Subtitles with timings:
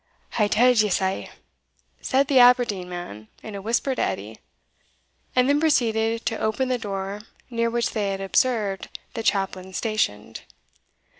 [0.39, 1.29] "I tell'd ye sae,"
[2.01, 4.39] said the Aberdeen man in a whisper to Edie,
[5.35, 10.41] and then proceeded to open the door near which they had observed the chaplain stationed.